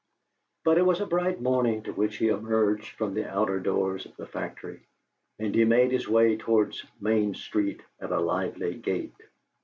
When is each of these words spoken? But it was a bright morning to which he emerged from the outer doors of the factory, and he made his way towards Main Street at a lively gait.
But 0.63 0.79
it 0.79 0.81
was 0.81 0.99
a 0.99 1.05
bright 1.05 1.41
morning 1.41 1.83
to 1.83 1.93
which 1.93 2.15
he 2.17 2.29
emerged 2.29 2.95
from 2.97 3.13
the 3.13 3.29
outer 3.31 3.59
doors 3.59 4.07
of 4.07 4.15
the 4.17 4.25
factory, 4.25 4.81
and 5.37 5.53
he 5.53 5.63
made 5.63 5.91
his 5.91 6.09
way 6.09 6.37
towards 6.37 6.83
Main 6.99 7.35
Street 7.35 7.81
at 7.99 8.11
a 8.11 8.19
lively 8.19 8.73
gait. 8.73 9.13